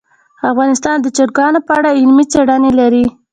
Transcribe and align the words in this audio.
افغانستان 0.51 0.97
د 1.01 1.07
چرګان 1.17 1.53
په 1.67 1.71
اړه 1.77 1.89
علمي 1.99 2.25
څېړنې 2.31 2.71
لري. 2.79 3.05